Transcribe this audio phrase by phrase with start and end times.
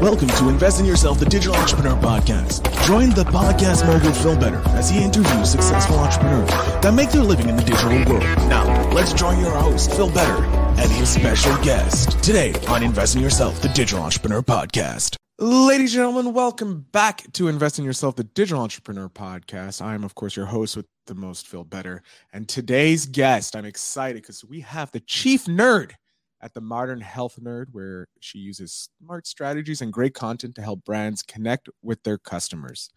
[0.00, 2.86] Welcome to Invest in Yourself, the Digital Entrepreneur Podcast.
[2.86, 6.50] Join the podcast mogul Phil Better as he interviews successful entrepreneurs
[6.82, 8.22] that make their living in the digital world.
[8.50, 13.22] Now, let's join your host, Phil Better, and his special guest today on Invest in
[13.22, 15.16] Yourself, the Digital Entrepreneur Podcast.
[15.38, 19.80] Ladies and gentlemen, welcome back to Invest in Yourself, the Digital Entrepreneur Podcast.
[19.80, 22.02] I am, of course, your host with the most, Phil Better.
[22.34, 25.92] And today's guest, I'm excited because we have the chief nerd
[26.40, 30.84] at the Modern Health Nerd, where she uses smart strategies and great content to help
[30.84, 32.90] brands connect with their customers.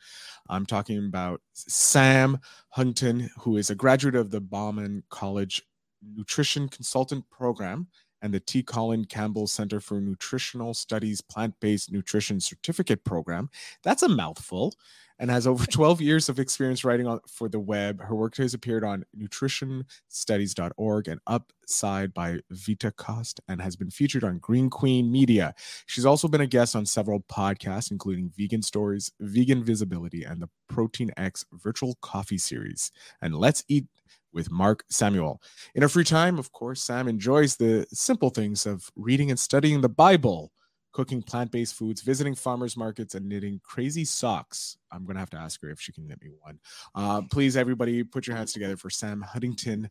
[0.50, 2.40] I'm talking about Sam
[2.70, 5.64] Huntington, who is a graduate of the Bauman College
[6.02, 7.88] Nutrition Consultant Program
[8.22, 8.62] and the T.
[8.64, 13.50] Colin Campbell Center for Nutritional Studies Plant Based Nutrition Certificate Program.
[13.84, 14.76] That's a mouthful
[15.20, 18.02] and has over 12 years of experience writing on, for the web.
[18.02, 24.40] Her work has appeared on nutritionstudies.org and Upside by VitaCost and has been featured on
[24.40, 25.54] Green Queen Media.
[25.86, 30.50] She's also been a guest on several podcasts, including Vegan Stories, Vegan Visibility, and the
[30.68, 32.92] Protein X Virtual Coffee Series.
[33.22, 33.86] And Let's Eat
[34.34, 35.42] with Mark Samuel.
[35.76, 39.82] In her free time, of course, Sam enjoys the simple things of reading and studying
[39.82, 40.52] the Bible
[40.92, 44.78] cooking plant based foods, visiting farmers markets, and knitting crazy socks.
[44.92, 46.60] I'm going to have to ask her if she can knit me one.
[46.96, 49.90] Uh, please, everybody, put your hands together for Sam Huntington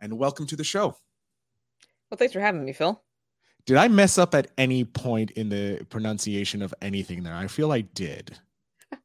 [0.00, 0.96] and welcome to the show.
[2.10, 3.02] Well, thanks for having me, Phil.
[3.64, 7.34] Did I mess up at any point in the pronunciation of anything there?
[7.34, 8.36] I feel I did.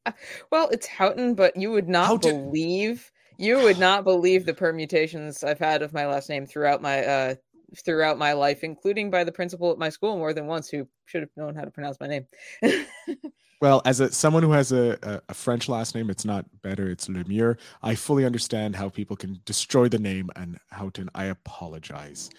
[0.51, 2.45] well, it's Houghton, but you would not Houghton.
[2.45, 7.05] believe you would not believe the permutations I've had of my last name throughout my
[7.05, 7.35] uh,
[7.75, 11.21] throughout my life, including by the principal at my school more than once who should
[11.21, 12.25] have known how to pronounce my name.
[13.61, 17.07] well, as a someone who has a, a, French last name, it's not better, it's
[17.07, 17.57] Lemire.
[17.81, 22.29] I fully understand how people can destroy the name and how to, I apologize.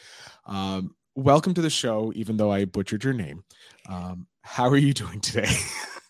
[0.47, 3.45] Um, welcome to the show, even though I butchered your name.
[3.89, 5.53] Um, how are you doing today?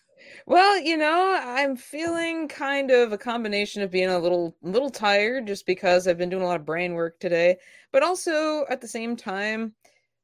[0.49, 5.45] Well, you know, I'm feeling kind of a combination of being a little little tired
[5.47, 7.57] just because I've been doing a lot of brain work today,
[7.93, 9.75] but also at the same time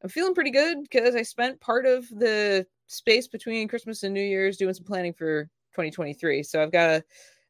[0.03, 4.22] I'm feeling pretty good because I spent part of the space between Christmas and New
[4.24, 6.44] Year's doing some planning for 2023.
[6.44, 7.03] So I've got a,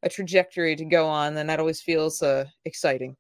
[0.04, 3.16] a trajectory to go on and that always feels uh, exciting.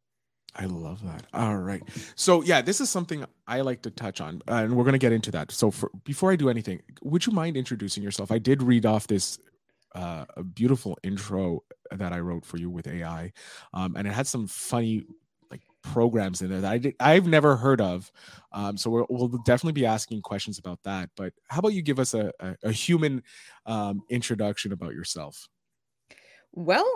[0.55, 1.25] I love that.
[1.33, 1.83] All right.
[2.15, 5.11] So yeah, this is something I like to touch on, and we're going to get
[5.11, 5.51] into that.
[5.51, 8.31] So for, before I do anything, would you mind introducing yourself?
[8.31, 9.37] I did read off this
[9.95, 13.33] uh, a beautiful intro that I wrote for you with AI,
[13.73, 15.05] um, and it had some funny
[15.51, 18.09] like programs in there that I did I've never heard of.
[18.53, 21.09] Um, so we will definitely be asking questions about that.
[21.17, 23.23] But how about you give us a, a, a human
[23.65, 25.49] um, introduction about yourself?
[26.53, 26.89] Well,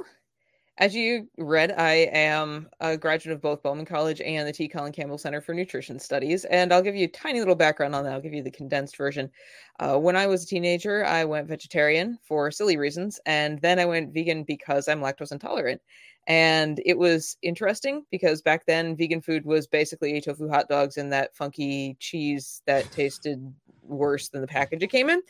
[0.80, 4.70] as you read, I am a graduate of both Bauman College and the T.
[4.70, 6.46] Colin Campbell Center for Nutrition Studies.
[6.46, 8.14] And I'll give you a tiny little background on that.
[8.14, 9.30] I'll give you the condensed version.
[9.82, 13.20] Uh, when I was a teenager, I went vegetarian for silly reasons.
[13.26, 15.82] And then I went vegan because I'm lactose intolerant.
[16.28, 21.12] And it was interesting because back then, vegan food was basically tofu hot dogs and
[21.12, 23.54] that funky cheese that tasted
[23.84, 25.22] worse than the package it came in.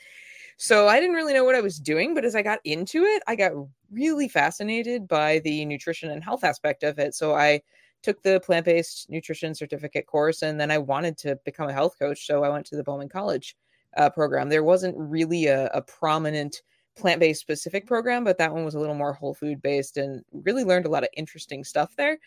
[0.57, 3.23] So I didn't really know what I was doing, but as I got into it,
[3.27, 3.53] I got
[3.91, 7.15] really fascinated by the nutrition and health aspect of it.
[7.15, 7.61] So I
[8.01, 11.97] took the plant based nutrition certificate course and then I wanted to become a health
[11.99, 12.25] coach.
[12.25, 13.55] So I went to the Bauman College
[13.97, 14.49] uh, program.
[14.49, 16.61] There wasn't really a, a prominent
[16.95, 20.23] plant based specific program, but that one was a little more whole food based and
[20.31, 22.17] really learned a lot of interesting stuff there.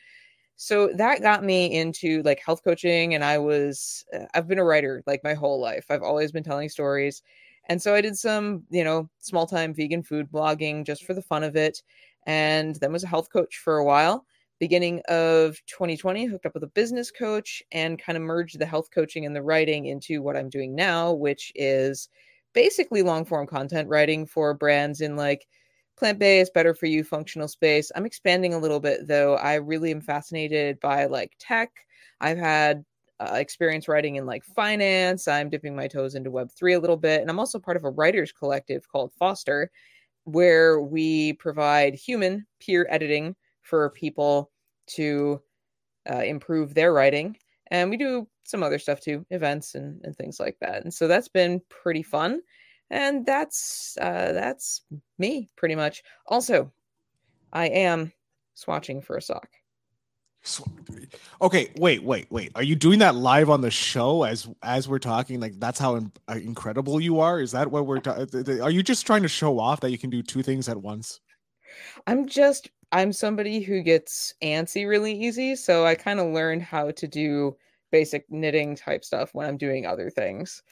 [0.56, 3.14] So that got me into like health coaching.
[3.14, 5.86] And I was, uh, I've been a writer like my whole life.
[5.90, 7.22] I've always been telling stories.
[7.68, 11.22] And so I did some, you know, small time vegan food blogging just for the
[11.22, 11.82] fun of it.
[12.26, 14.26] And then was a health coach for a while.
[14.58, 18.90] Beginning of 2020, hooked up with a business coach and kind of merged the health
[18.92, 22.08] coaching and the writing into what I'm doing now, which is
[22.52, 25.46] basically long form content writing for brands in like
[25.96, 27.90] plant based, better for you, functional space.
[27.94, 29.34] I'm expanding a little bit though.
[29.36, 31.70] I really am fascinated by like tech.
[32.20, 32.84] I've had
[33.30, 35.28] uh, experience writing in like finance.
[35.28, 37.20] I'm dipping my toes into Web3 a little bit.
[37.20, 39.70] And I'm also part of a writers collective called Foster,
[40.24, 44.50] where we provide human peer editing for people
[44.88, 45.40] to
[46.10, 47.36] uh, improve their writing.
[47.70, 50.82] And we do some other stuff too, events and, and things like that.
[50.82, 52.40] And so that's been pretty fun.
[52.90, 54.82] And that's uh, that's
[55.18, 56.02] me pretty much.
[56.26, 56.70] Also,
[57.52, 58.12] I am
[58.56, 59.48] swatching for a sock.
[61.40, 62.52] Okay, wait, wait, wait.
[62.54, 65.40] Are you doing that live on the show as as we're talking?
[65.40, 67.40] Like that's how in, uh, incredible you are.
[67.40, 68.00] Is that what we're?
[68.00, 68.26] Ta-
[68.62, 71.20] are you just trying to show off that you can do two things at once?
[72.06, 76.90] I'm just I'm somebody who gets antsy really easy, so I kind of learned how
[76.90, 77.56] to do
[77.90, 80.62] basic knitting type stuff when I'm doing other things.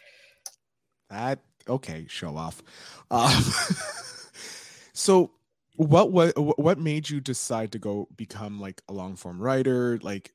[1.08, 2.62] That okay, show off.
[3.10, 3.42] Um,
[4.92, 5.30] so
[5.76, 9.98] what what what made you decide to go become like a long form writer?
[10.02, 10.32] Like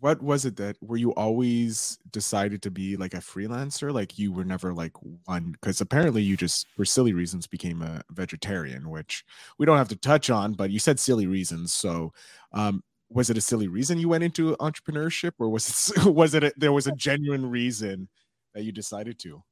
[0.00, 3.92] what was it that were you always decided to be like a freelancer?
[3.92, 4.92] Like you were never like
[5.26, 9.24] one because apparently you just for silly reasons became a vegetarian which
[9.58, 11.72] we don't have to touch on but you said silly reasons.
[11.72, 12.12] So
[12.52, 16.44] um was it a silly reason you went into entrepreneurship or was it was it
[16.44, 18.08] a, there was a genuine reason
[18.54, 19.42] that you decided to?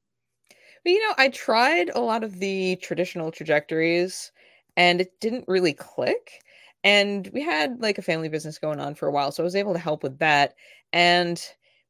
[0.84, 4.32] But you know i tried a lot of the traditional trajectories
[4.80, 6.40] and it didn't really click.
[6.84, 9.54] And we had like a family business going on for a while so i was
[9.54, 10.54] able to help with that.
[10.94, 11.40] And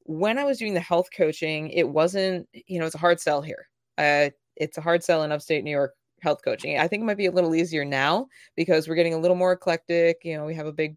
[0.02, 3.42] when i was doing the health coaching it wasn't you know it's a hard sell
[3.42, 3.69] here.
[3.96, 6.78] Uh, it's a hard sell in upstate new york health coaching.
[6.78, 8.26] I think it might be a little easier now
[8.56, 10.19] because we're getting a little more eclectic.
[10.25, 10.96] You know we have a big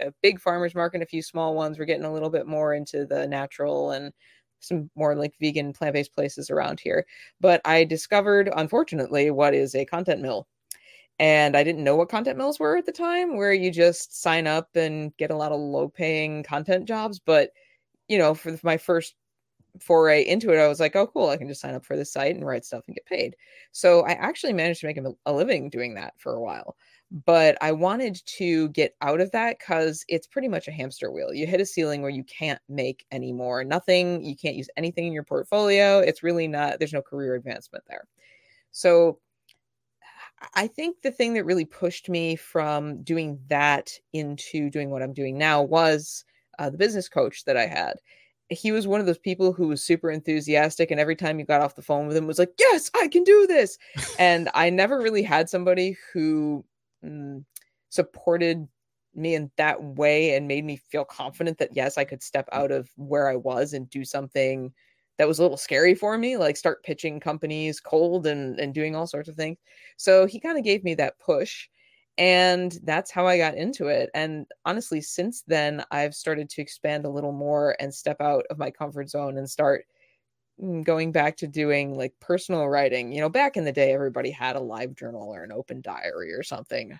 [0.00, 1.78] a big farmers market a few small ones.
[1.78, 4.12] We're getting a little bit more into the natural and
[4.60, 7.04] some more like vegan plant-based places around here.
[7.40, 10.48] But i discovered unfortunately what is a content mill
[11.18, 14.46] and I didn't know what content mills were at the time, where you just sign
[14.46, 17.18] up and get a lot of low paying content jobs.
[17.18, 17.50] But,
[18.08, 19.14] you know, for my first
[19.80, 22.12] foray into it, I was like, oh, cool, I can just sign up for this
[22.12, 23.36] site and write stuff and get paid.
[23.72, 26.76] So I actually managed to make a living doing that for a while.
[27.24, 31.32] But I wanted to get out of that because it's pretty much a hamster wheel.
[31.32, 33.64] You hit a ceiling where you can't make anymore.
[33.64, 36.00] Nothing, you can't use anything in your portfolio.
[36.00, 38.06] It's really not, there's no career advancement there.
[38.72, 39.20] So
[40.54, 45.12] I think the thing that really pushed me from doing that into doing what I'm
[45.12, 46.24] doing now was
[46.58, 47.94] uh, the business coach that I had.
[48.50, 51.60] He was one of those people who was super enthusiastic, and every time you got
[51.60, 53.78] off the phone with him, was like, "Yes, I can do this."
[54.18, 56.64] and I never really had somebody who
[57.04, 57.44] mm,
[57.90, 58.66] supported
[59.14, 62.70] me in that way and made me feel confident that yes, I could step out
[62.70, 64.72] of where I was and do something
[65.18, 68.94] that was a little scary for me, like start pitching companies cold and, and doing
[68.94, 69.58] all sorts of things.
[69.96, 71.68] So he kind of gave me that push.
[72.16, 74.10] And that's how I got into it.
[74.14, 78.58] And honestly, since then, I've started to expand a little more and step out of
[78.58, 79.86] my comfort zone and start
[80.60, 83.12] mm, going back to doing like personal writing.
[83.12, 86.32] You know, back in the day, everybody had a live journal or an open diary
[86.32, 86.98] or something.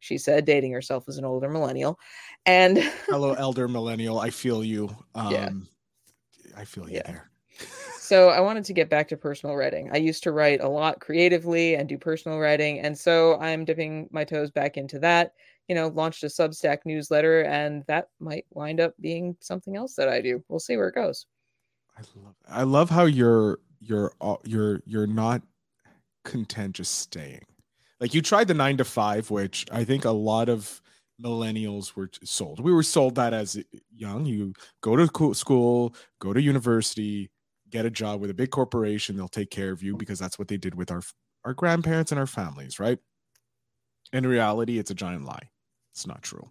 [0.00, 1.98] She said, dating herself as an older millennial.
[2.46, 2.78] And
[3.08, 4.18] hello, elder millennial.
[4.18, 4.94] I feel you.
[5.16, 5.50] Um, yeah.
[6.56, 7.02] I feel you yeah.
[7.06, 7.30] there.
[7.98, 9.90] So I wanted to get back to personal writing.
[9.92, 12.80] I used to write a lot creatively and do personal writing.
[12.80, 15.32] And so I'm dipping my toes back into that.
[15.68, 20.10] You know, launched a Substack newsletter, and that might wind up being something else that
[20.10, 20.44] I do.
[20.48, 21.24] We'll see where it goes.
[21.96, 24.12] I love I love how you're you're
[24.44, 25.40] you're you're not
[26.24, 27.46] content just staying.
[28.00, 30.82] Like you tried the 9 to 5 which I think a lot of
[31.22, 32.60] millennials were sold.
[32.60, 33.62] We were sold that as eh,
[33.94, 34.26] young.
[34.26, 34.52] You
[34.82, 37.30] go to school, go to university,
[37.74, 40.46] get a job with a big corporation they'll take care of you because that's what
[40.46, 41.02] they did with our
[41.44, 42.98] our grandparents and our families right?
[44.12, 45.50] In reality it's a giant lie.
[45.92, 46.48] It's not true.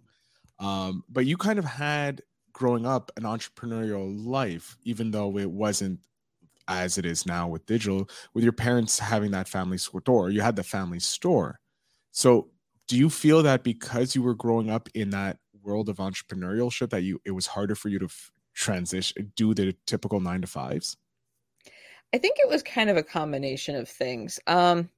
[0.58, 2.22] Um, but you kind of had
[2.52, 6.00] growing up an entrepreneurial life even though it wasn't
[6.68, 10.56] as it is now with digital with your parents having that family store you had
[10.56, 11.58] the family store.
[12.12, 12.50] So
[12.86, 17.02] do you feel that because you were growing up in that world of entrepreneurship that
[17.02, 20.96] you it was harder for you to f- transition do the typical nine to fives
[22.14, 24.38] I think it was kind of a combination of things.
[24.46, 24.88] Um,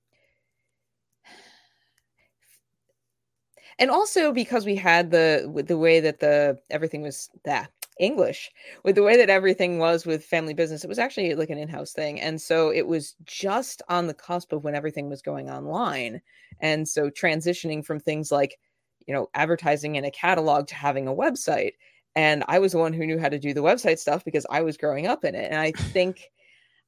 [3.79, 8.51] and also because we had the with the way that the everything was that English
[8.85, 11.95] with the way that everything was with family business, it was actually like an in-house
[11.95, 16.21] thing, and so it was just on the cusp of when everything was going online,
[16.61, 18.59] and so transitioning from things like
[19.07, 21.73] you know advertising in a catalog to having a website,
[22.15, 24.61] and I was the one who knew how to do the website stuff because I
[24.61, 26.31] was growing up in it, and I think.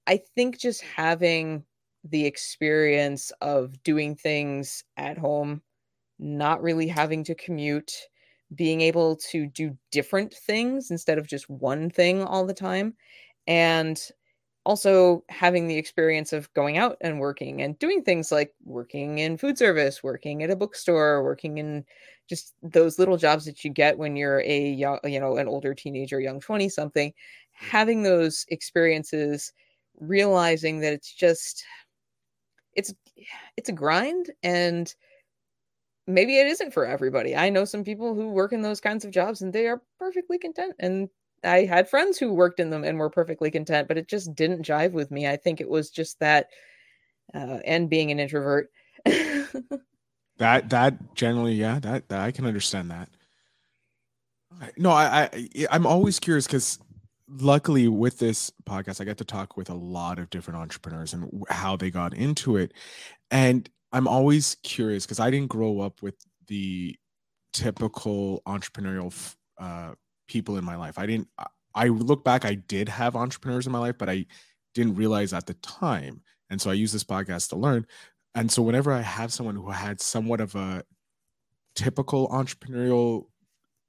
[0.09, 1.65] I think just having
[2.03, 5.61] the experience of doing things at home,
[6.19, 7.93] not really having to commute,
[8.55, 12.95] being able to do different things instead of just one thing all the time,
[13.47, 14.01] and
[14.65, 19.37] also having the experience of going out and working and doing things like working in
[19.37, 21.85] food service, working at a bookstore, working in
[22.29, 25.75] just those little jobs that you get when you're a young, you know, an older
[25.75, 27.15] teenager, young 20 something, mm.
[27.53, 29.53] having those experiences
[30.01, 31.65] realizing that it's just
[32.75, 32.95] it's
[33.57, 34.95] it's a grind and
[36.07, 37.37] maybe it isn't for everybody.
[37.37, 40.39] I know some people who work in those kinds of jobs and they are perfectly
[40.39, 41.09] content and
[41.45, 44.67] I had friends who worked in them and were perfectly content, but it just didn't
[44.67, 45.27] jive with me.
[45.27, 46.49] I think it was just that
[47.35, 48.71] uh, and being an introvert.
[49.05, 53.09] that that generally, yeah, that, that I can understand that.
[54.77, 56.79] No, I, I I'm always curious because
[57.29, 61.45] luckily with this podcast, I get to talk with a lot of different entrepreneurs and
[61.49, 62.73] how they got into it.
[63.31, 66.15] And I'm always curious because I didn't grow up with
[66.47, 66.97] the
[67.53, 69.15] typical entrepreneurial
[69.59, 69.93] uh,
[70.27, 70.99] people in my life.
[70.99, 71.29] I didn't.
[71.75, 74.27] I look back, I did have entrepreneurs in my life, but I
[74.75, 76.23] didn't realize at the time.
[76.51, 77.87] And so I use this podcast to learn.
[78.35, 80.83] And so whenever I have someone who had somewhat of a
[81.75, 83.27] typical entrepreneurial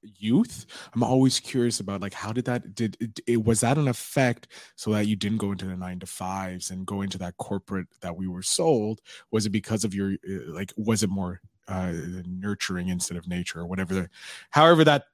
[0.01, 3.87] youth i'm always curious about like how did that did it, it, was that an
[3.87, 7.35] effect so that you didn't go into the nine to fives and go into that
[7.37, 9.01] corporate that we were sold
[9.31, 11.93] was it because of your uh, like was it more uh
[12.25, 14.09] nurturing instead of nature or whatever the,
[14.51, 15.05] however that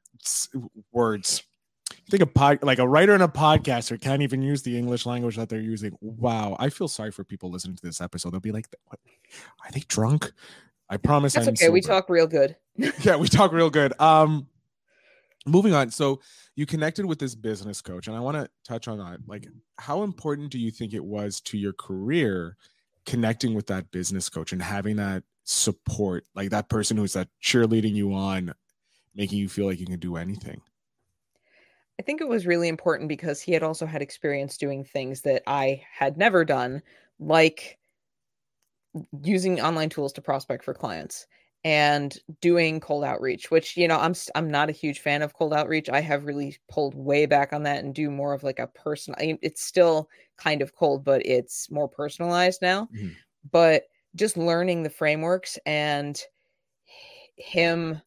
[0.92, 1.44] words
[1.92, 5.06] I think a pod like a writer and a podcaster can't even use the English
[5.06, 5.98] language that they're using.
[6.02, 8.32] Wow, I feel sorry for people listening to this episode.
[8.32, 9.00] They'll be like, "What?
[9.64, 10.32] Are they drunk?"
[10.90, 11.34] I promise.
[11.34, 11.66] That's I'm okay.
[11.66, 11.74] Sober.
[11.74, 12.56] We talk real good.
[12.76, 14.00] yeah, we talk real good.
[14.00, 14.48] Um,
[15.46, 15.92] moving on.
[15.92, 16.22] So
[16.56, 19.20] you connected with this business coach, and I want to touch on that.
[19.28, 19.48] Like,
[19.78, 22.58] how important do you think it was to your career
[23.06, 27.94] connecting with that business coach and having that support, like that person who's that cheerleading
[27.94, 28.54] you on,
[29.14, 30.62] making you feel like you can do anything?
[32.00, 35.44] I think it was really important because he had also had experience doing things that
[35.48, 36.82] I had never done,
[37.20, 37.78] like
[39.24, 41.28] using online tools to prospect for clients
[41.66, 45.52] and doing cold outreach which you know i'm i'm not a huge fan of cold
[45.52, 48.68] outreach i have really pulled way back on that and do more of like a
[48.68, 50.08] personal it's still
[50.38, 53.10] kind of cold but it's more personalized now mm-hmm.
[53.52, 56.22] but just learning the frameworks and
[57.36, 58.00] him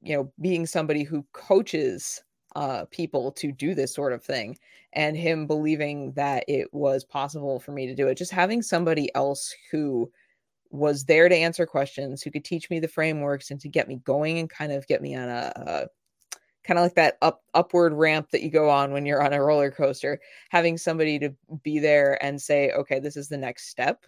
[0.00, 2.22] you know being somebody who coaches
[2.54, 4.58] uh, people to do this sort of thing
[4.92, 9.14] and him believing that it was possible for me to do it just having somebody
[9.14, 10.10] else who
[10.72, 13.96] was there to answer questions who could teach me the frameworks and to get me
[14.04, 15.86] going and kind of get me on a, a
[16.64, 19.42] kind of like that up upward ramp that you go on when you're on a
[19.42, 20.18] roller coaster
[20.50, 24.04] having somebody to be there and say okay this is the next step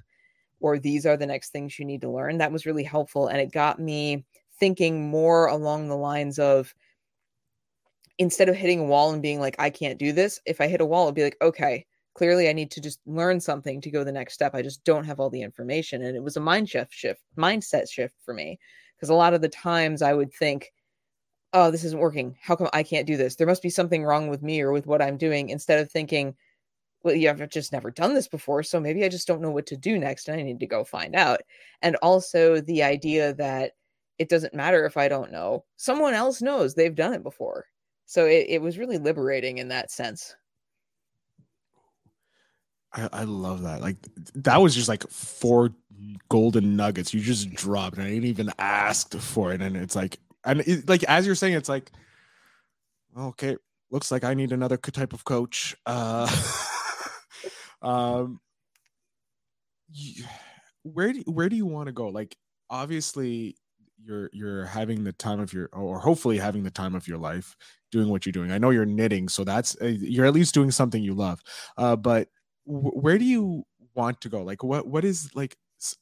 [0.61, 3.39] or these are the next things you need to learn that was really helpful and
[3.39, 4.25] it got me
[4.59, 6.75] thinking more along the lines of
[8.19, 10.81] instead of hitting a wall and being like, I can't do this, if I hit
[10.81, 14.05] a wall, it'd be like, okay, clearly I need to just learn something to go
[14.05, 14.55] the next step.
[14.55, 16.03] I just don't have all the information.
[16.03, 18.59] And it was a mind shift shift, mindset shift for me.
[18.97, 20.73] Because a lot of the times I would think,
[21.53, 22.37] oh, this isn't working.
[22.41, 23.37] How come I can't do this?
[23.37, 26.37] There must be something wrong with me or with what I'm doing, instead of thinking,
[27.03, 28.63] well, you have just never done this before.
[28.63, 30.85] So maybe I just don't know what to do next and I need to go
[30.85, 31.43] find out.
[31.83, 33.73] And also the idea that
[34.19, 37.67] it doesn't matter if I don't know, someone else knows they've done it before
[38.07, 40.35] so it, it was really liberating in that sense
[42.95, 43.81] I, I love that.
[43.81, 43.97] Like
[44.35, 45.71] that was just like four
[46.29, 50.19] golden nuggets you just dropped and i didn't even ask for it and it's like
[50.45, 51.91] and it, like as you're saying it's like
[53.17, 53.57] okay
[53.91, 55.75] looks like i need another type of coach.
[55.87, 56.29] Uh
[57.83, 58.41] um
[60.83, 62.09] where do where do you want to go?
[62.09, 62.37] Like
[62.69, 63.57] obviously
[64.03, 67.57] you're you're having the time of your or hopefully having the time of your life
[67.91, 68.51] doing what you're doing.
[68.51, 71.41] I know you're knitting so that's uh, you're at least doing something you love.
[71.77, 72.29] Uh, but
[72.67, 75.57] where do you want to go like what what is like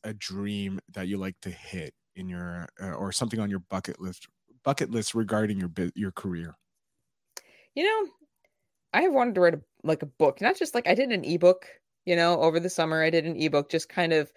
[0.04, 4.00] a dream that you like to hit in your uh, or something on your bucket
[4.00, 4.28] list
[4.64, 6.57] bucket list regarding your your career
[7.75, 8.11] you know
[8.92, 11.25] i have wanted to write a like a book not just like i did an
[11.25, 11.66] ebook
[12.04, 14.33] you know over the summer i did an ebook just kind of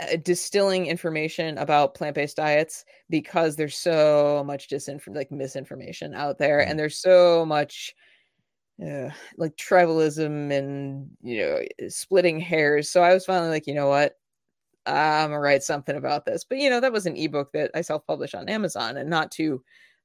[0.00, 6.60] uh, distilling information about plant-based diets because there's so much disinformation like misinformation out there
[6.60, 6.76] and mm.
[6.78, 7.94] there's so much
[8.84, 12.90] uh, like tribalism and you know splitting hairs.
[12.90, 14.14] So i was finally like you know what?
[14.86, 16.44] I'm gonna write something about this.
[16.44, 19.62] But you know that was an ebook that i self-published on amazon and not to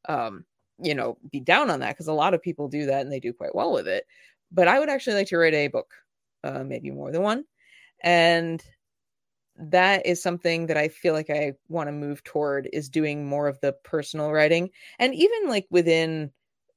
[0.10, 0.46] um
[0.82, 3.20] you know be down on that because a lot of people do that and they
[3.20, 4.06] do quite well with it.
[4.52, 5.94] But i would actually like to write a book
[6.44, 7.46] uh, maybe more than one.
[8.04, 8.64] And
[9.58, 13.48] that is something that I feel like I want to move toward is doing more
[13.48, 14.70] of the personal writing.
[14.98, 16.32] And even like within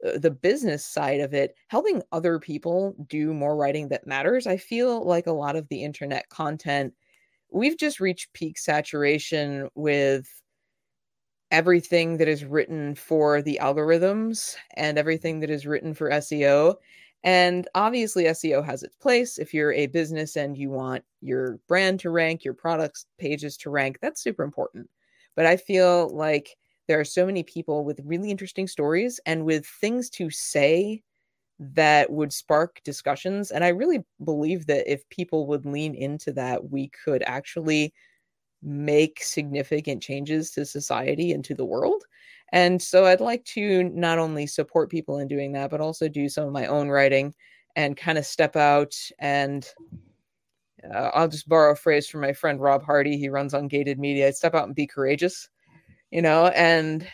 [0.06, 4.46] Uh, the business side of it, helping other people do more writing that matters.
[4.46, 6.94] I feel like a lot of the internet content,
[7.50, 10.28] we've just reached peak saturation with
[11.50, 16.74] everything that is written for the algorithms and everything that is written for SEO.
[17.22, 19.38] And obviously, SEO has its place.
[19.38, 23.70] If you're a business and you want your brand to rank, your products pages to
[23.70, 24.90] rank, that's super important.
[25.36, 26.56] But I feel like
[26.88, 31.02] there are so many people with really interesting stories and with things to say
[31.58, 33.50] that would spark discussions.
[33.50, 37.94] And I really believe that if people would lean into that, we could actually
[38.62, 42.02] make significant changes to society and to the world.
[42.52, 46.28] And so I'd like to not only support people in doing that, but also do
[46.28, 47.34] some of my own writing
[47.76, 49.68] and kind of step out and
[50.92, 53.16] uh, I'll just borrow a phrase from my friend Rob Hardy.
[53.16, 54.28] He runs Ungated Media.
[54.28, 55.48] I'd step out and be courageous,
[56.14, 57.06] you know, and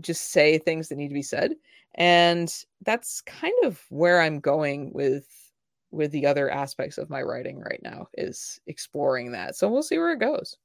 [0.00, 1.56] just say things that need to be said.
[1.96, 2.54] And
[2.86, 5.26] that's kind of where I'm going with
[5.90, 9.56] with the other aspects of my writing right now is exploring that.
[9.56, 10.56] So we'll see where it goes.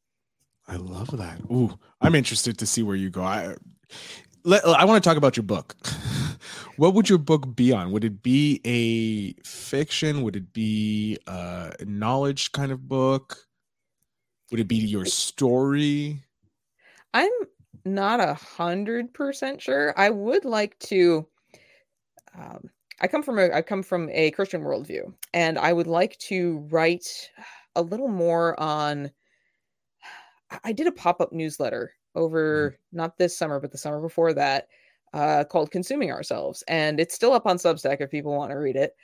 [0.68, 1.42] I love that.
[1.52, 3.24] Ooh, I'm interested to see where you go.
[3.24, 3.56] I
[4.46, 5.76] let, I want to talk about your book.
[6.78, 7.92] what would your book be on?
[7.92, 10.22] Would it be a fiction?
[10.22, 13.48] Would it be a knowledge kind of book?
[14.52, 16.24] Would it be your story?
[17.18, 17.32] I'm
[17.84, 19.92] not a hundred percent sure.
[19.98, 21.28] I would like to.
[22.38, 22.70] Um,
[23.02, 26.60] I come from a I come from a Christian worldview, and I would like to
[26.70, 27.08] write
[27.76, 29.10] a little more on.
[30.64, 32.98] I did a pop up newsletter over mm-hmm.
[32.98, 34.68] not this summer, but the summer before that,
[35.14, 38.76] uh, called "Consuming Ourselves," and it's still up on Substack if people want to read
[38.76, 38.96] it.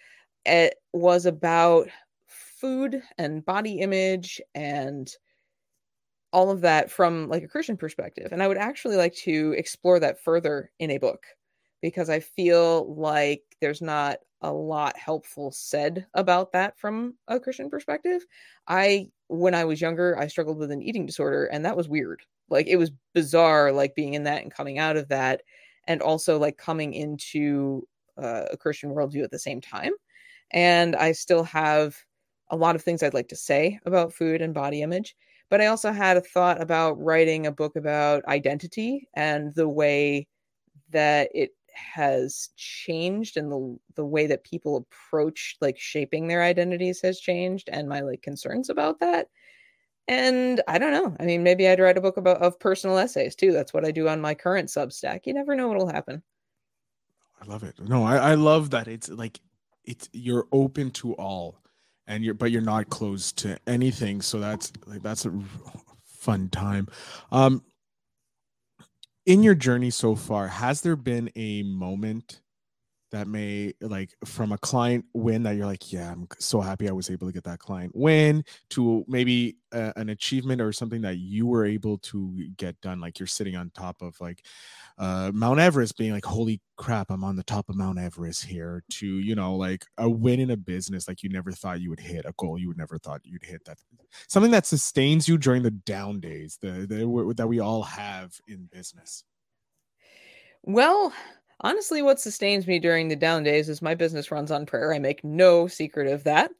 [0.46, 1.88] It was about
[2.27, 5.12] food and body image and
[6.33, 8.29] all of that from like a Christian perspective.
[8.31, 11.23] And I would actually like to explore that further in a book
[11.81, 17.69] because I feel like there's not a lot helpful said about that from a Christian
[17.69, 18.25] perspective.
[18.67, 22.23] I when I was younger, I struggled with an eating disorder and that was weird.
[22.49, 25.43] Like it was bizarre like being in that and coming out of that
[25.87, 27.87] and also like coming into
[28.17, 29.93] uh, a Christian worldview at the same time.
[30.51, 31.95] And I still have
[32.49, 35.15] a lot of things I'd like to say about food and body image
[35.53, 40.27] but I also had a thought about writing a book about identity and the way
[40.89, 47.01] that it has changed and the the way that people approach like shaping their identities
[47.01, 49.27] has changed and my like concerns about that.
[50.07, 51.15] And I don't know.
[51.19, 53.51] I mean, maybe I'd write a book about of personal essays too.
[53.51, 55.27] That's what I do on my current Substack.
[55.27, 56.24] You never know what'll happen.
[57.39, 57.75] I love it.
[57.79, 59.39] No, I, I love that it's like
[59.86, 61.60] it's you're open to all
[62.07, 64.22] and you're but you're not closed to anything.
[64.22, 65.33] So that's like that's a
[66.05, 66.88] fun time.
[67.31, 67.63] Um
[69.25, 72.41] in your journey so far has there been a moment
[73.13, 76.91] that may like from a client win that you're like yeah i'm so happy i
[76.91, 81.17] was able to get that client win to maybe a, an achievement or something that
[81.17, 84.43] you were able to get done like you're sitting on top of like
[84.97, 88.84] uh mount everest being like holy crap i'm on the top of mount everest here
[88.89, 91.99] to you know like a win in a business like you never thought you would
[91.99, 93.78] hit a goal you would never thought you'd hit that
[94.28, 98.69] something that sustains you during the down days the, the that we all have in
[98.71, 99.23] business.
[100.63, 101.13] Well
[101.61, 104.93] honestly, what sustains me during the down days is my business runs on prayer.
[104.93, 106.51] I make no secret of that.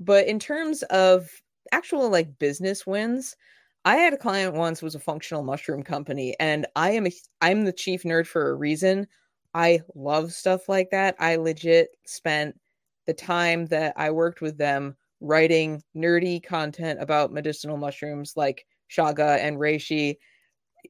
[0.00, 1.30] But in terms of
[1.72, 3.36] actual like business wins,
[3.84, 7.64] I had a client once was a functional mushroom company, and I am a, I'm
[7.64, 9.06] the chief nerd for a reason.
[9.54, 11.16] I love stuff like that.
[11.18, 12.58] I legit spent
[13.06, 19.38] the time that I worked with them writing nerdy content about medicinal mushrooms like chaga
[19.38, 20.18] and reishi,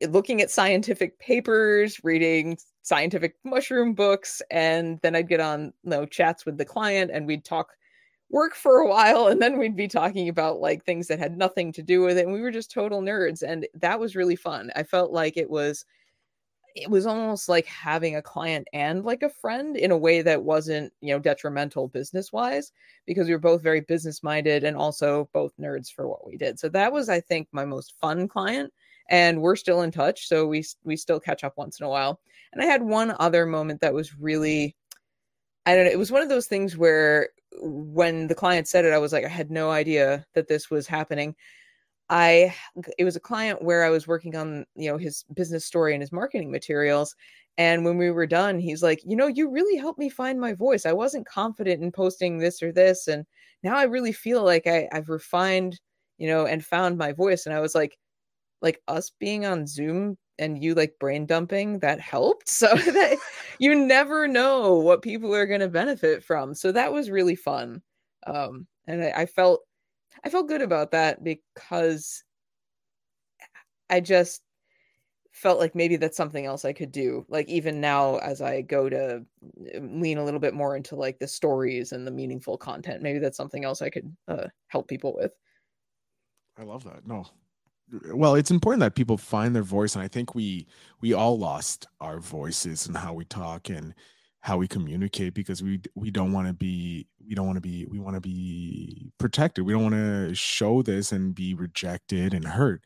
[0.08, 2.58] looking at scientific papers, reading
[2.88, 7.26] scientific mushroom books and then I'd get on you know chats with the client and
[7.26, 7.68] we'd talk
[8.30, 11.70] work for a while and then we'd be talking about like things that had nothing
[11.72, 14.70] to do with it and we were just total nerds and that was really fun.
[14.74, 15.84] I felt like it was
[16.74, 20.42] it was almost like having a client and like a friend in a way that
[20.42, 22.72] wasn't, you know, detrimental business wise
[23.04, 26.58] because we were both very business minded and also both nerds for what we did.
[26.58, 28.72] So that was I think my most fun client
[29.08, 32.20] and we're still in touch so we we still catch up once in a while.
[32.52, 34.74] And i had one other moment that was really
[35.66, 37.28] i don't know it was one of those things where
[37.60, 40.86] when the client said it i was like i had no idea that this was
[40.86, 41.34] happening.
[42.10, 42.54] I
[42.98, 46.02] it was a client where i was working on you know his business story and
[46.02, 47.14] his marketing materials.
[47.58, 50.54] And when we were done he's like you know you really helped me find my
[50.54, 50.86] voice.
[50.86, 53.26] I wasn't confident in posting this or this and
[53.62, 55.80] now i really feel like I, i've refined
[56.18, 57.44] you know and found my voice.
[57.46, 57.98] And i was like
[58.62, 62.48] like us being on Zoom and you like brain dumping that helped.
[62.58, 63.18] So that
[63.58, 66.54] you never know what people are going to benefit from.
[66.54, 67.82] So that was really fun.
[68.26, 69.60] Um and I, I, felt
[70.24, 72.24] i felt good about that because
[73.90, 74.42] i just
[75.30, 77.24] felt like maybe that's something else i could do.
[77.28, 79.24] Like even now as i go to
[79.76, 83.20] um, lean a little bit more into like the stories and the meaningful content maybe
[83.20, 85.32] that's something else i could uh, help people with.
[86.58, 87.06] I love that.
[87.06, 87.24] No
[88.12, 90.66] well it's important that people find their voice and i think we
[91.00, 93.94] we all lost our voices and how we talk and
[94.40, 97.86] how we communicate because we we don't want to be we don't want to be
[97.86, 99.66] we want to be protected.
[99.66, 102.82] We don't want to show this and be rejected and hurt.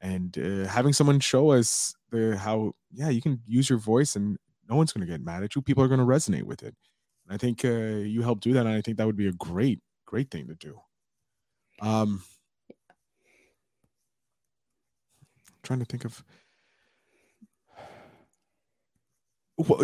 [0.00, 4.36] And uh, having someone show us the how yeah you can use your voice and
[4.68, 5.62] no one's going to get mad at you.
[5.62, 6.74] People are going to resonate with it.
[7.24, 7.68] And i think uh,
[8.04, 10.54] you help do that and i think that would be a great great thing to
[10.56, 10.80] do.
[11.80, 12.22] Um
[15.66, 16.22] trying to think of
[19.58, 19.80] well,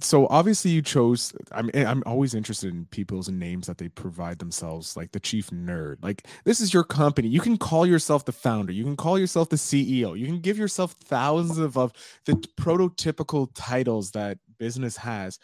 [0.00, 4.96] so obviously you chose i'm i'm always interested in people's names that they provide themselves
[4.96, 5.96] like the chief nerd.
[6.00, 7.26] Like this is your company.
[7.26, 8.72] You can call yourself the founder.
[8.72, 11.92] You can call yourself the ceo you can give yourself thousands of, of
[12.24, 15.40] the prototypical titles that business has.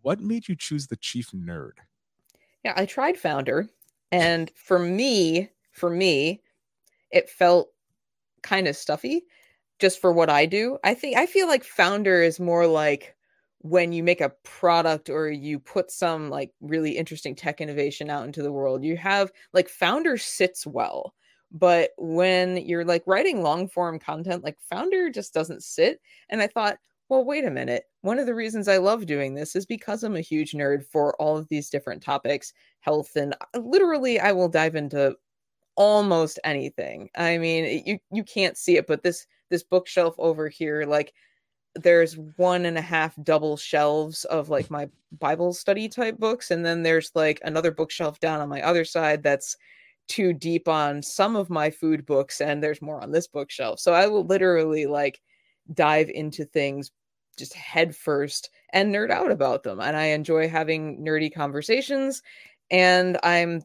[0.00, 1.74] What made you choose the chief nerd?
[2.64, 3.68] Yeah i tried founder
[4.10, 6.42] and for me for me
[7.12, 7.71] it felt
[8.42, 9.24] kind of stuffy
[9.78, 10.78] just for what I do.
[10.84, 13.16] I think I feel like founder is more like
[13.60, 18.24] when you make a product or you put some like really interesting tech innovation out
[18.26, 18.84] into the world.
[18.84, 21.14] You have like founder sits well.
[21.52, 26.00] But when you're like writing long form content, like founder just doesn't sit.
[26.30, 26.78] And I thought,
[27.08, 27.84] well, wait a minute.
[28.00, 31.14] One of the reasons I love doing this is because I'm a huge nerd for
[31.20, 35.14] all of these different topics, health, and uh, literally, I will dive into
[35.76, 37.10] almost anything.
[37.16, 41.12] I mean, you you can't see it, but this this bookshelf over here, like
[41.74, 46.64] there's one and a half double shelves of like my Bible study type books, and
[46.64, 49.56] then there's like another bookshelf down on my other side that's
[50.08, 53.80] too deep on some of my food books, and there's more on this bookshelf.
[53.80, 55.20] So I will literally like
[55.74, 56.90] dive into things
[57.38, 59.80] just head first and nerd out about them.
[59.80, 62.22] And I enjoy having nerdy conversations
[62.70, 63.62] and I'm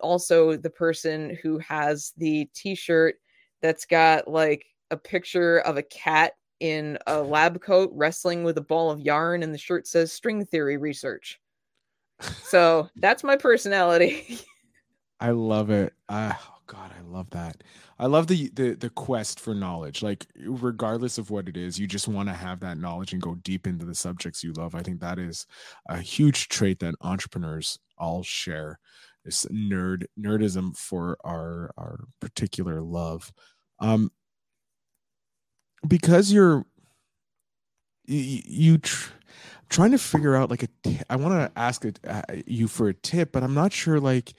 [0.00, 3.16] also the person who has the t shirt
[3.62, 8.62] that's got like a picture of a cat in a lab coat wrestling with a
[8.62, 11.40] ball of yarn, and the shirt says string theory research.
[12.42, 14.40] So that's my personality.
[15.20, 15.92] I love it.
[16.68, 17.64] God, I love that.
[17.98, 20.02] I love the, the the quest for knowledge.
[20.02, 23.36] Like regardless of what it is, you just want to have that knowledge and go
[23.36, 24.74] deep into the subjects you love.
[24.74, 25.46] I think that is
[25.88, 28.78] a huge trait that entrepreneurs all share
[29.24, 33.32] this nerd nerdism for our our particular love
[33.80, 34.10] um
[35.86, 36.64] because you're
[38.06, 39.12] you, you tr-
[39.68, 42.94] trying to figure out like a t- I want to ask uh, you for a
[42.94, 44.32] tip but i'm not sure like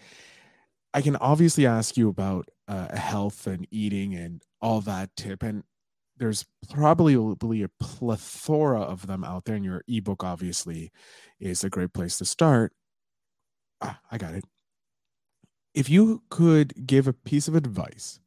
[0.94, 5.64] i can obviously ask you about uh, health and eating and all that tip and
[6.18, 10.92] there's probably a plethora of them out there and your ebook obviously
[11.40, 12.74] is a great place to start
[13.82, 14.46] ah, I got it.
[15.74, 18.20] If you could give a piece of advice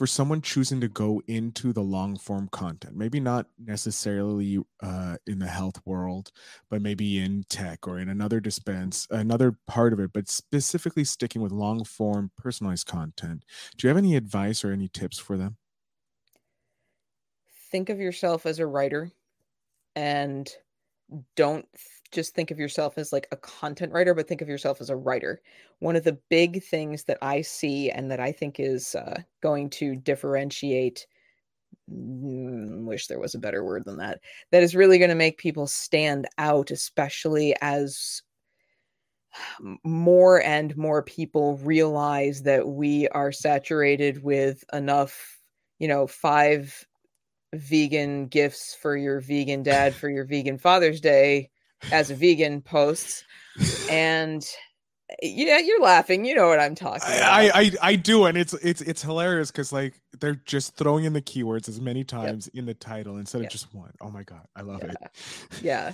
[0.00, 5.40] for someone choosing to go into the long form content, maybe not necessarily uh, in
[5.40, 6.32] the health world,
[6.70, 11.42] but maybe in tech or in another dispense, another part of it, but specifically sticking
[11.42, 13.44] with long form personalized content,
[13.76, 15.58] do you have any advice or any tips for them?
[17.70, 19.12] Think of yourself as a writer
[19.94, 20.50] and
[21.36, 21.68] don't
[22.12, 24.96] just think of yourself as like a content writer, but think of yourself as a
[24.96, 25.40] writer.
[25.78, 29.70] One of the big things that I see and that I think is uh, going
[29.70, 31.06] to differentiate,
[31.90, 34.20] mm, wish there was a better word than that,
[34.50, 38.22] that is really going to make people stand out, especially as
[39.84, 45.38] more and more people realize that we are saturated with enough,
[45.78, 46.84] you know, five
[47.54, 51.50] vegan gifts for your vegan dad for your vegan Father's Day
[51.92, 53.24] as a vegan posts
[53.90, 54.46] and
[55.22, 56.24] yeah you're laughing.
[56.24, 58.26] You know what i'm talking about i i, I do.
[58.26, 62.04] And it's it's it's hilarious because like they're just throwing in the keywords as many
[62.04, 62.60] times yep.
[62.60, 63.48] in the title instead yep.
[63.48, 63.92] of just one.
[64.00, 64.46] Oh my god.
[64.54, 64.92] I love yeah.
[64.92, 65.62] it.
[65.62, 65.92] Yeah.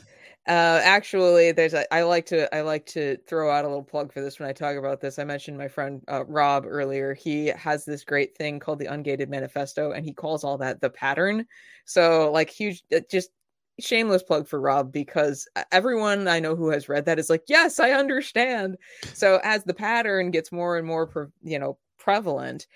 [0.49, 4.12] Uh actually there's a, i like to i like to throw out a little plug
[4.12, 5.18] for this when i talk about this.
[5.18, 7.14] I mentioned my friend uh, rob earlier.
[7.14, 10.90] He has this great thing called the ungated manifesto and he calls all that the
[10.90, 11.46] pattern.
[11.85, 13.31] So like huge just
[13.80, 17.42] shameless plug for Rob because uh, everyone I know who has read that is like,
[17.48, 18.76] yes, I understand.
[19.12, 22.66] So as the pattern gets more and more, pre- you know, prevalent,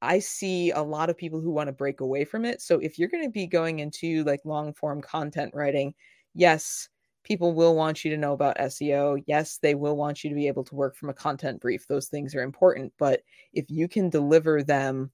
[0.00, 2.62] I see a lot of people who want to break away from it.
[2.62, 5.94] So if you're going to be going into like long form content writing,
[6.34, 6.88] yes,
[7.24, 9.22] people will want you to know about SEO.
[9.26, 11.86] Yes, they will want you to be able to work from a content brief.
[11.86, 12.92] Those things are important.
[12.98, 13.22] But
[13.52, 15.10] if you can deliver them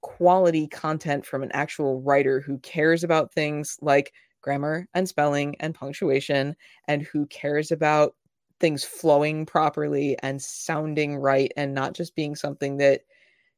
[0.00, 5.74] quality content from an actual writer who cares about things like grammar and spelling and
[5.74, 6.54] punctuation
[6.86, 8.14] and who cares about
[8.60, 13.02] things flowing properly and sounding right and not just being something that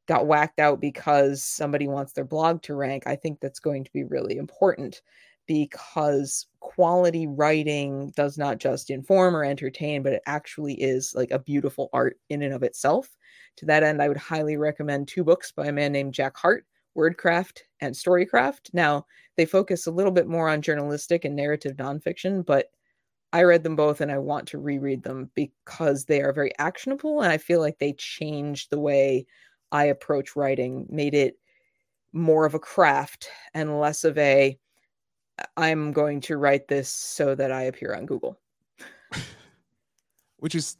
[0.06, 3.92] got whacked out because somebody wants their blog to rank i think that's going to
[3.92, 5.02] be really important
[5.50, 11.40] because quality writing does not just inform or entertain, but it actually is like a
[11.40, 13.16] beautiful art in and of itself.
[13.56, 16.66] To that end, I would highly recommend two books by a man named Jack Hart
[16.96, 18.72] Wordcraft and Storycraft.
[18.72, 22.66] Now, they focus a little bit more on journalistic and narrative nonfiction, but
[23.32, 27.22] I read them both and I want to reread them because they are very actionable
[27.22, 29.26] and I feel like they changed the way
[29.72, 31.38] I approach writing, made it
[32.12, 34.56] more of a craft and less of a
[35.56, 38.38] I'm going to write this so that I appear on Google.
[40.38, 40.78] Which is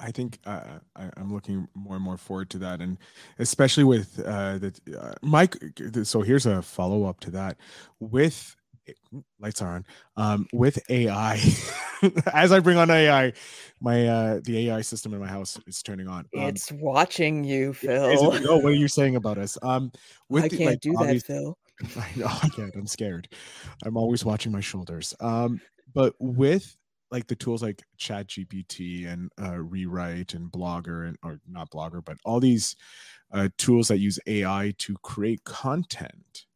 [0.00, 2.96] I think uh, I, am looking more and more forward to that, and
[3.38, 5.56] especially with uh, the uh, Mike.
[6.04, 7.58] So here's a follow up to that.
[8.00, 8.56] With
[9.38, 9.86] lights are on.
[10.16, 11.40] Um, with AI,
[12.32, 13.32] as I bring on AI,
[13.80, 16.26] my uh, the AI system in my house is turning on.
[16.36, 18.04] Um, it's watching you, Phil.
[18.48, 19.58] oh, what are you saying about us?
[19.62, 19.92] Um,
[20.28, 21.56] with I can't like, do that, Phil.
[21.96, 22.74] I know I can't.
[22.74, 23.28] I'm scared.
[23.84, 25.14] I'm always watching my shoulders.
[25.20, 25.60] Um,
[25.92, 26.76] but with
[27.10, 32.04] like the tools like chat gpt and uh, rewrite and blogger and or not blogger
[32.04, 32.74] but all these
[33.32, 36.46] uh, tools that use ai to create content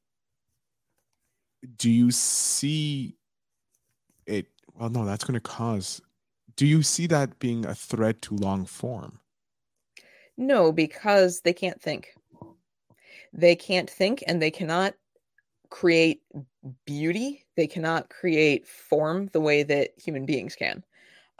[1.76, 3.16] do you see
[4.26, 6.00] it well no that's going to cause
[6.56, 9.20] do you see that being a threat to long form
[10.36, 12.14] no because they can't think
[13.32, 14.94] they can't think and they cannot
[15.70, 16.22] create
[16.86, 20.84] beauty they cannot create form the way that human beings can.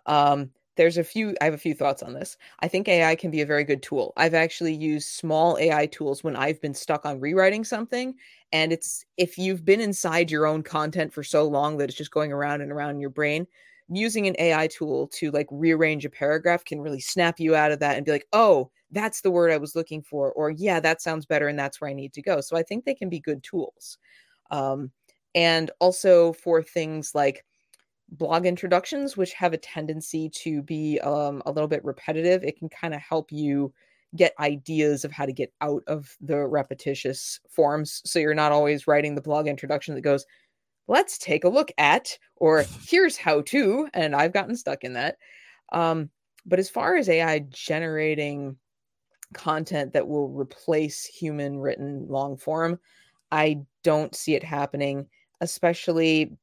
[0.07, 2.37] Um, there's a few i have a few thoughts on this.
[2.61, 4.13] I think ai can be a very good tool.
[4.17, 8.15] I've actually used small ai tools when i've been stuck on rewriting something
[8.53, 12.11] and it's if you've been inside your own content for so long that it's just
[12.13, 13.47] going around and around in your brain
[13.91, 17.81] using an ai tool to like rearrange a paragraph can really snap you out of
[17.81, 21.03] that and be like oh that's the word i was looking for or yeah that
[21.03, 23.21] sounds better and that's where i need to go so i think they can be
[23.21, 23.99] good tools
[24.51, 24.91] um,
[25.35, 27.45] and also for things like
[28.11, 32.69] blog introductions, which have a tendency to be um, a little bit repetitive, it can
[32.69, 33.73] kind of help you
[34.17, 38.01] get ideas of how to get out of the repetitious forms.
[38.07, 40.25] So you're not always writing the blog introduction that goes,
[40.87, 43.89] let's take a look at, or here's how to.
[43.93, 45.17] And I've gotten stuck in that.
[45.73, 46.09] Um,
[46.47, 48.57] but as far as AI generating
[49.35, 52.79] content that will replace human written long form,
[53.31, 55.07] I don't see it happening,
[55.41, 56.37] especially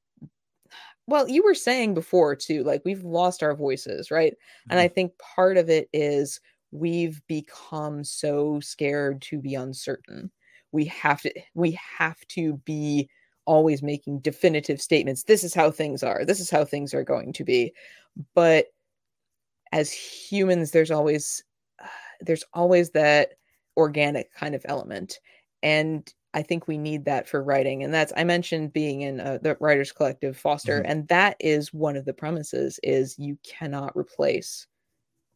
[1.08, 4.34] well, you were saying before too, like we've lost our voices, right?
[4.34, 4.72] Mm-hmm.
[4.72, 6.40] And I think part of it is
[6.72, 10.32] we've become so scared to be uncertain.
[10.72, 13.10] We have to we have to be
[13.46, 15.24] always making definitive statements.
[15.24, 16.26] This is how things are.
[16.26, 17.74] This is how things are going to be.
[18.34, 18.68] But
[19.72, 21.44] as humans there's always
[22.22, 23.34] there's always that
[23.78, 25.20] organic kind of element.
[25.64, 27.82] And I think we need that for writing.
[27.82, 30.92] And that's I mentioned being in uh, the Writers Collective Foster, mm-hmm.
[30.92, 34.68] and that is one of the premises: is you cannot replace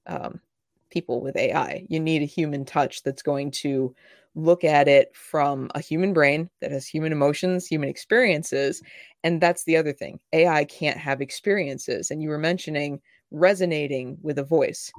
[0.08, 0.42] um,
[0.90, 1.86] people with AI.
[1.88, 3.96] You need a human touch that's going to
[4.36, 8.84] look at it from a human brain that has human emotions, human experiences,
[9.24, 10.20] and that's the other thing.
[10.34, 13.00] AI can't have experiences, and you were mentioning
[13.32, 14.92] resonating with a voice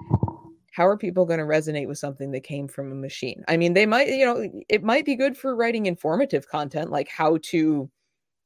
[0.70, 3.44] how are people going to resonate with something that came from a machine?
[3.48, 7.08] I mean, they might, you know, it might be good for writing informative content, like
[7.08, 7.90] how to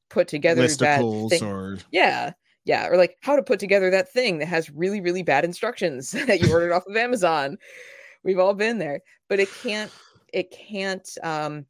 [0.08, 1.44] put together that thing.
[1.44, 2.32] or yeah,
[2.64, 6.10] yeah, or like how to put together that thing that has really, really bad instructions
[6.26, 7.58] that you ordered off of Amazon.
[8.22, 9.92] We've all been there, but it can't,
[10.32, 11.66] it can't, um,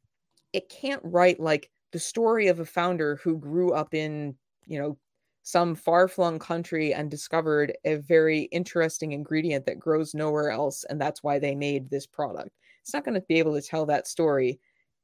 [0.53, 4.97] it can't write like the story of a founder who grew up in, you know,
[5.45, 10.83] some far flung country and discovered a very interesting ingredient that grows nowhere else.
[10.89, 12.49] And that's why they made this product.
[12.81, 14.59] It's not going to be able to tell that story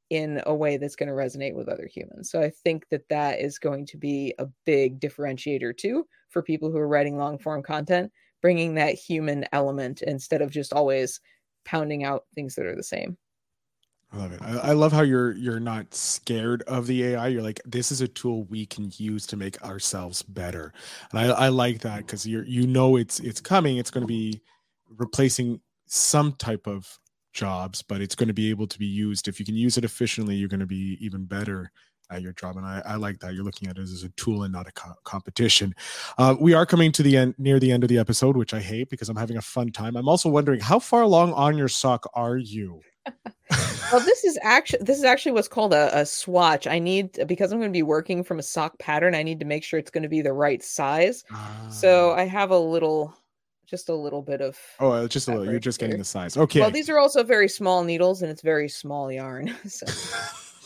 [0.10, 2.32] in a way that's going to resonate with other humans.
[2.32, 6.72] So I think that that is going to be a big differentiator too for people
[6.72, 11.22] who are writing long form content, bringing that human element instead of just always
[11.66, 13.16] pounding out things that are the same.
[14.14, 14.42] I love it.
[14.42, 17.30] I, I, love how you're you're not scared of the AI.
[17.30, 20.74] You're like, this is a tool we can use to make ourselves better,
[21.12, 23.78] and I, I like that because you're you know it's it's coming.
[23.78, 24.42] It's going to be
[24.98, 27.00] replacing some type of
[27.34, 29.30] jobs, but it's going to be able to be used.
[29.30, 31.72] If you can use it efficiently, you're going to be even better
[32.12, 32.58] at your job.
[32.58, 34.72] And I, I like that you're looking at it as a tool and not a
[34.74, 35.74] co- competition.
[36.18, 38.60] Uh, we are coming to the end, near the end of the episode, which I
[38.60, 39.96] hate because I'm having a fun time.
[39.96, 42.82] I'm also wondering how far along on your sock are you?
[43.92, 46.68] well, this is actually this is actually what's called a, a swatch.
[46.68, 49.16] I need because I'm going to be working from a sock pattern.
[49.16, 51.24] I need to make sure it's going to be the right size.
[51.72, 52.16] So ah.
[52.16, 53.14] I have a little,
[53.66, 54.58] just a little bit of.
[54.80, 55.50] Oh, just a little.
[55.50, 56.38] You're just getting the size.
[56.38, 56.60] Okay.
[56.60, 59.88] Well, these are also very small needles, and it's very small yarn, so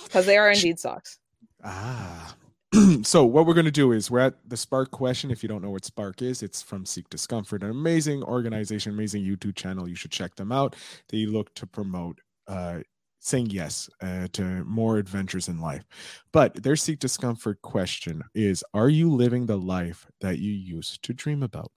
[0.04, 1.20] because they are indeed socks.
[1.66, 2.36] Ah.
[3.04, 5.32] so what we're going to do is we're at the Spark question.
[5.32, 9.24] If you don't know what Spark is, it's from Seek Discomfort, an amazing organization, amazing
[9.24, 9.88] YouTube channel.
[9.88, 10.76] You should check them out.
[11.10, 12.82] They look to promote uh,
[13.20, 15.84] saying yes uh, to more adventures in life.
[16.32, 21.14] But their Seek Discomfort question is Are you living the life that you used to
[21.14, 21.72] dream about?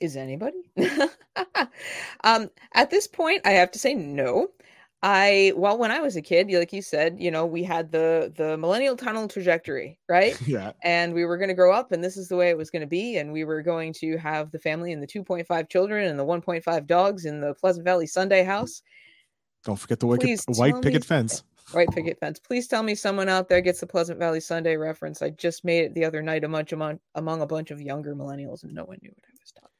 [0.00, 0.70] Is anybody?
[2.24, 4.48] um, at this point, I have to say no.
[5.06, 8.32] I well, when I was a kid, like you said, you know, we had the
[8.34, 10.34] the millennial tunnel trajectory, right?
[10.46, 10.72] yeah.
[10.82, 12.80] And we were going to grow up, and this is the way it was going
[12.80, 16.18] to be, and we were going to have the family and the 2.5 children and
[16.18, 18.46] the 1.5 dogs in the Pleasant Valley Sunday mm.
[18.46, 18.80] house.
[19.66, 21.44] Don't forget the wicked, white picket me, fence.
[21.72, 22.38] White picket fence.
[22.38, 25.22] Please tell me someone out there gets the Pleasant Valley Sunday reference.
[25.22, 28.64] I just made it the other night among among, among a bunch of younger millennials,
[28.64, 29.73] and no one knew what I was talking.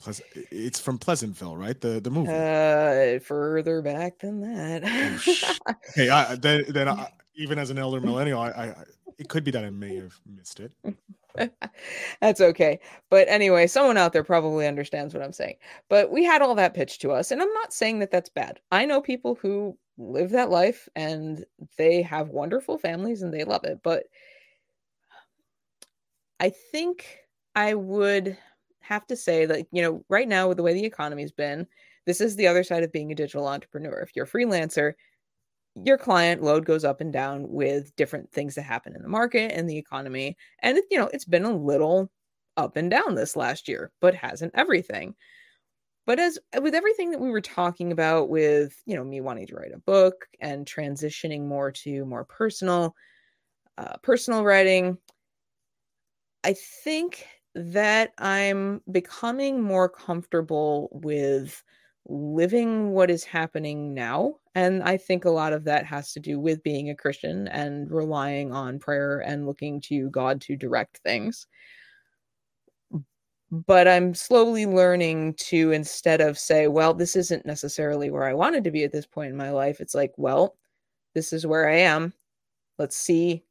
[0.00, 1.78] Pleasant, it's from Pleasantville, right?
[1.80, 2.30] The the movie.
[2.30, 4.82] Uh, further back than that.
[4.84, 8.74] oh, okay, I, then then I, even as an elder millennial, I, I
[9.18, 10.72] it could be that I may have missed it.
[12.20, 12.80] That's okay.
[13.10, 15.56] But anyway, someone out there probably understands what I'm saying.
[15.88, 18.60] But we had all that pitched to us, and I'm not saying that that's bad.
[18.72, 21.44] I know people who live that life and
[21.76, 23.80] they have wonderful families and they love it.
[23.82, 24.04] But
[26.40, 27.04] I think
[27.54, 28.36] I would
[28.80, 31.66] have to say that, you know, right now with the way the economy's been,
[32.06, 34.00] this is the other side of being a digital entrepreneur.
[34.00, 34.94] If you're a freelancer,
[35.74, 39.52] your client load goes up and down with different things that happen in the market
[39.52, 40.36] and the economy.
[40.60, 42.10] And, you know, it's been a little
[42.56, 45.14] up and down this last year, but hasn't everything.
[46.06, 49.54] But as with everything that we were talking about with, you know, me wanting to
[49.54, 52.96] write a book and transitioning more to more personal,
[53.78, 54.98] uh, personal writing,
[56.42, 57.26] I think
[57.60, 61.62] that I'm becoming more comfortable with
[62.06, 64.34] living what is happening now.
[64.54, 67.90] And I think a lot of that has to do with being a Christian and
[67.90, 71.46] relying on prayer and looking to God to direct things.
[73.52, 78.64] But I'm slowly learning to instead of say, well, this isn't necessarily where I wanted
[78.64, 80.56] to be at this point in my life, it's like, well,
[81.14, 82.12] this is where I am.
[82.78, 83.44] Let's see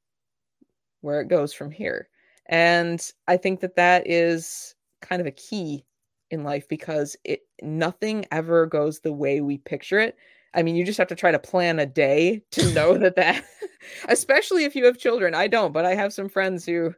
[1.02, 2.09] where it goes from here.
[2.49, 5.85] And I think that that is kind of a key
[6.31, 10.17] in life because it nothing ever goes the way we picture it.
[10.55, 13.45] I mean, you just have to try to plan a day to know that that,
[14.09, 15.35] especially if you have children.
[15.35, 16.93] I don't, but I have some friends who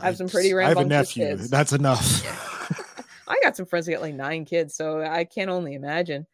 [0.00, 1.24] have some pretty rambunctious I have a nephew.
[1.24, 1.50] Kids.
[1.50, 3.06] That's enough.
[3.28, 6.26] I got some friends who got like nine kids, so I can't only imagine.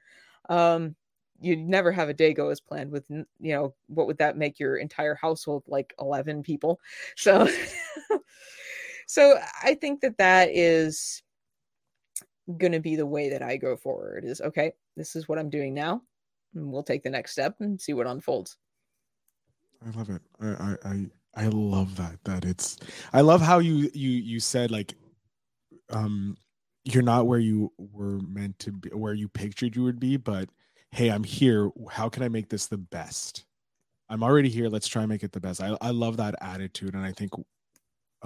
[0.48, 0.96] Um,
[1.40, 4.59] you'd never have a day go as planned with you know what would that make
[4.59, 6.81] your entire household like 11 people
[7.16, 7.48] so
[9.07, 11.23] so i think that that is
[12.59, 15.51] going to be the way that i go forward is okay this is what i'm
[15.51, 16.01] doing now
[16.57, 18.57] and we'll take the next step and see what unfolds.
[19.87, 20.23] I love it.
[20.40, 22.79] I i i love that that it's
[23.12, 24.95] i love how you you you said like
[25.90, 26.35] um
[26.85, 30.49] you're not where you were meant to be where you pictured you would be but
[30.92, 31.71] hey i'm here.
[31.90, 33.45] How can i make this the best?
[34.09, 34.69] I'm already here.
[34.69, 35.61] Let's try and make it the best.
[35.61, 37.33] I, I love that attitude and i think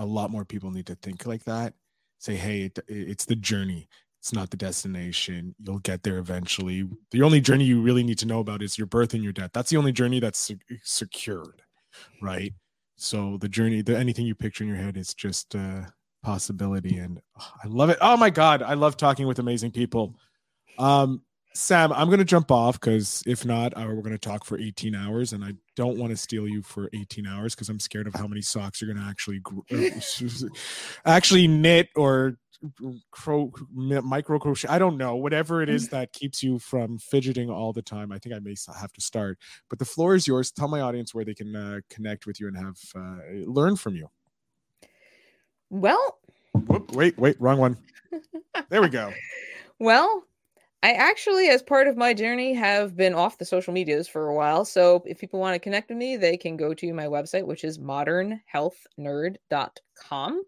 [0.00, 1.74] a lot more people need to think like that.
[2.18, 3.88] Say hey it, it's the journey.
[4.18, 5.54] It's not the destination.
[5.58, 6.86] You'll get there eventually.
[7.10, 9.50] The only journey you really need to know about is your birth and your death.
[9.54, 10.50] That's the only journey that's
[10.84, 11.62] secured
[12.20, 12.52] right?
[12.96, 15.90] So the journey the anything you picture in your head is just a
[16.22, 17.96] possibility and oh, i love it.
[18.02, 20.16] Oh my god i love talking with amazing people.
[20.78, 24.44] Um Sam, I'm going to jump off because if not, uh, we're going to talk
[24.44, 27.80] for 18 hours, and I don't want to steal you for 18 hours because I'm
[27.80, 29.40] scared of how many socks you're going to actually
[29.72, 30.48] uh,
[31.04, 32.36] actually knit or
[33.10, 34.68] cro- micro crochet.
[34.68, 38.12] I don't know, whatever it is that keeps you from fidgeting all the time.
[38.12, 40.52] I think I may have to start, but the floor is yours.
[40.52, 43.96] Tell my audience where they can uh, connect with you and have uh, learn from
[43.96, 44.08] you.
[45.68, 46.18] Well,
[46.52, 47.76] Whoop, wait, wait, wrong one.
[48.68, 49.12] There we go.
[49.78, 50.24] Well,
[50.82, 54.34] I actually, as part of my journey, have been off the social medias for a
[54.34, 54.64] while.
[54.64, 57.64] So if people want to connect with me, they can go to my website, which
[57.64, 60.42] is modernhealthnerd.com.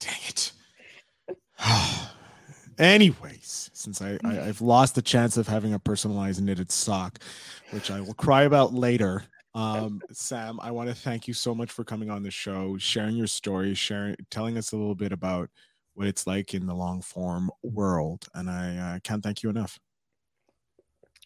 [0.00, 0.52] Dang it.
[2.78, 7.20] Anyways, since I, I, have lost the chance of having a personalized knitted sock,
[7.70, 9.24] which I will cry about later.
[9.54, 13.16] Um, Sam, I want to thank you so much for coming on the show, sharing
[13.16, 15.48] your story, sharing, telling us a little bit about
[15.96, 18.26] what it's like in the long form world.
[18.34, 19.78] And I uh, can't thank you enough.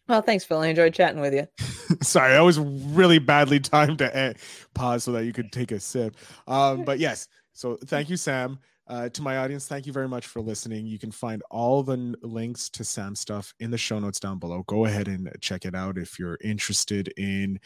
[0.08, 0.60] Well, thanks, Phil.
[0.60, 1.46] I enjoyed chatting with you.
[2.02, 4.36] Sorry, that was really badly timed to end,
[4.74, 6.16] pause so that you could take a sip.
[6.46, 8.58] Um, but yes, so thank you, Sam.
[8.86, 10.86] Uh, to my audience, thank you very much for listening.
[10.86, 14.38] You can find all the n- links to Sam's stuff in the show notes down
[14.38, 14.64] below.
[14.66, 17.60] Go ahead and check it out if you're interested in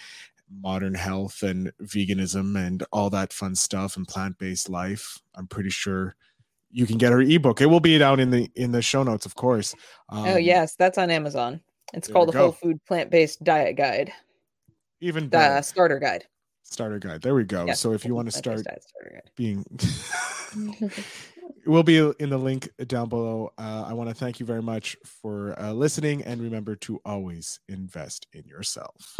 [0.61, 5.19] modern health and veganism and all that fun stuff and plant-based life.
[5.35, 6.15] I'm pretty sure
[6.75, 7.61] you can get her ebook.
[7.61, 9.75] It will be down in the in the show notes, of course.
[10.09, 11.61] Um, oh yes, that's on Amazon.
[11.95, 14.13] It's called the Whole Food Plant Based Diet Guide.
[15.01, 16.25] Even the starter guide.
[16.65, 17.23] Starter guide.
[17.23, 17.67] There we go.
[17.67, 18.67] Yes, so if you want to start
[19.37, 19.65] being,
[20.57, 23.53] it will be in the link down below.
[23.57, 27.61] Uh, I want to thank you very much for uh, listening, and remember to always
[27.69, 29.15] invest in yourself.